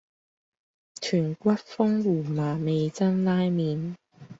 [0.99, 3.95] 豚骨風胡麻味噌拉麵